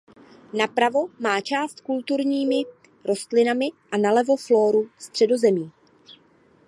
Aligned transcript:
Napravo 0.53 1.07
má 1.19 1.41
část 1.41 1.77
s 1.77 1.81
kulturními 1.81 2.55
rostlinami 3.05 3.67
a 3.91 3.97
nalevo 3.97 4.35
flórou 4.37 4.85
Středozemí. 4.99 5.71